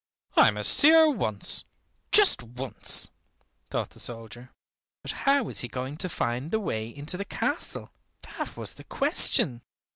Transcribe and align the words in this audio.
"I 0.35 0.49
must 0.49 0.73
see 0.73 0.89
her 0.89 1.11
once, 1.11 1.63
just 2.11 2.41
once," 2.41 3.11
thought 3.69 3.91
the 3.91 3.99
soldier. 3.99 4.49
But 5.03 5.11
how 5.11 5.43
was 5.43 5.59
he 5.59 5.67
going 5.67 5.97
to 5.97 6.09
find 6.09 6.49
the 6.49 6.59
way 6.59 6.87
into 6.89 7.17
the 7.17 7.23
castle, 7.25 7.91
that 8.23 8.57
was 8.57 8.73
the 8.73 8.83
question? 8.83 9.61